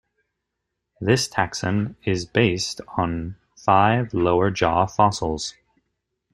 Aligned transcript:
This 0.99 1.27
taxon 1.29 1.95
is 2.03 2.25
based 2.25 2.81
on 2.97 3.35
five 3.55 4.15
lower 4.15 4.49
jaw 4.49 4.87
fossils. 4.87 5.53